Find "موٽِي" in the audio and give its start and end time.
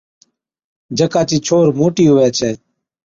1.79-2.05